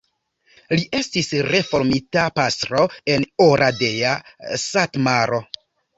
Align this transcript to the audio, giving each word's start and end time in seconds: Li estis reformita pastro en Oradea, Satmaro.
Li 0.79 0.85
estis 0.99 1.27
reformita 1.47 2.23
pastro 2.39 2.85
en 3.17 3.27
Oradea, 3.49 4.15
Satmaro. 4.65 5.43